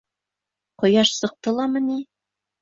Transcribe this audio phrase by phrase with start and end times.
[0.83, 2.01] —Ҡояш сыҡты ламы ни?